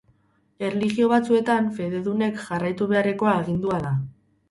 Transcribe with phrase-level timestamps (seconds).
[0.69, 3.97] Erlijio batzuetan fededunek jarraitu beharrekoa agindua da.